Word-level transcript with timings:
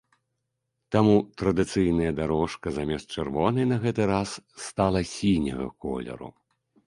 Таму 0.93 1.11
традыцыйная 1.41 2.11
дарожка 2.19 2.67
замест 2.79 3.07
чырвонай 3.17 3.65
на 3.73 3.77
гэты 3.83 4.07
раз 4.13 4.29
стала 4.69 4.99
сіняга 5.13 5.65
колеру. 5.85 6.29